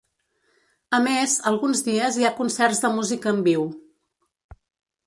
[0.97, 3.71] A més, alguns dies hi ha concerts de música en viu.